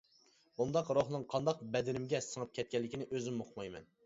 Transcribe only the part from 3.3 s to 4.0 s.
ئۇقمايمەن!